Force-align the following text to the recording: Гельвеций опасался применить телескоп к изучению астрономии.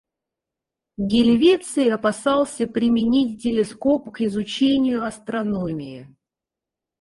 Гельвеций 0.97 1.93
опасался 1.93 2.65
применить 2.65 3.43
телескоп 3.43 4.11
к 4.13 4.21
изучению 4.21 5.05
астрономии. 5.05 6.11